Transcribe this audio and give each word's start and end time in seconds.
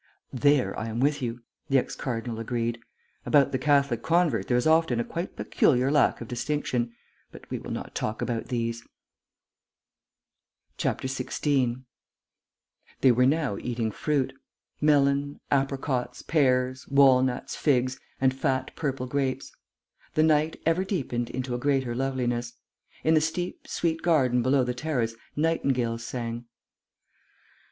"There 0.33 0.75
I 0.79 0.87
am 0.87 0.99
with 0.99 1.21
you," 1.21 1.41
the 1.69 1.77
ex 1.77 1.93
cardinal 1.95 2.39
agreed. 2.39 2.79
"About 3.23 3.51
the 3.51 3.59
Catholic 3.59 4.01
convert 4.01 4.47
there 4.47 4.57
is 4.57 4.65
often 4.65 4.99
a 4.99 5.03
quite 5.03 5.35
peculiar 5.35 5.91
lack 5.91 6.21
of 6.21 6.27
distinction.... 6.27 6.95
But 7.31 7.47
we 7.51 7.59
will 7.59 7.69
not 7.69 7.93
talk 7.93 8.19
about 8.19 8.47
these." 8.47 8.83
16 10.79 11.85
They 13.01 13.11
were 13.11 13.27
now 13.27 13.59
eating 13.59 13.91
fruit. 13.91 14.33
Melon, 14.81 15.39
apricots, 15.51 16.23
pears, 16.23 16.87
walnuts, 16.87 17.55
figs, 17.55 17.99
and 18.19 18.33
fat 18.33 18.71
purple 18.75 19.05
grapes. 19.05 19.51
The 20.15 20.23
night 20.23 20.59
ever 20.65 20.83
deepened 20.83 21.29
into 21.29 21.53
a 21.53 21.59
greater 21.59 21.93
loveliness. 21.93 22.53
In 23.03 23.13
the 23.13 23.21
steep, 23.21 23.67
sweet 23.67 24.01
garden 24.01 24.41
below 24.41 24.63
the 24.63 24.73
terrace 24.73 25.13
nightingales 25.35 26.03
sang. 26.03 26.45